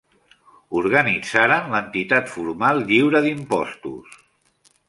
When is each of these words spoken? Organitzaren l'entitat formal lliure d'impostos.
Organitzaren 0.79 1.69
l'entitat 1.75 2.33
formal 2.37 2.83
lliure 2.89 3.25
d'impostos. 3.27 4.21